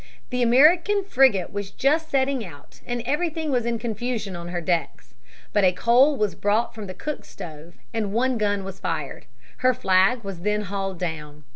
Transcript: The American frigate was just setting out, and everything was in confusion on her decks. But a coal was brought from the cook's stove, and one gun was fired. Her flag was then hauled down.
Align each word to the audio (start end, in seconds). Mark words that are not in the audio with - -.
The 0.31 0.41
American 0.41 1.03
frigate 1.03 1.53
was 1.53 1.69
just 1.69 2.09
setting 2.09 2.43
out, 2.43 2.81
and 2.87 3.03
everything 3.05 3.51
was 3.51 3.67
in 3.67 3.77
confusion 3.77 4.35
on 4.35 4.47
her 4.47 4.59
decks. 4.59 5.13
But 5.53 5.63
a 5.63 5.71
coal 5.71 6.17
was 6.17 6.33
brought 6.33 6.73
from 6.73 6.87
the 6.87 6.95
cook's 6.95 7.29
stove, 7.29 7.75
and 7.93 8.11
one 8.11 8.39
gun 8.39 8.63
was 8.63 8.79
fired. 8.79 9.25
Her 9.57 9.75
flag 9.75 10.23
was 10.23 10.39
then 10.39 10.61
hauled 10.63 10.97
down. 10.97 11.43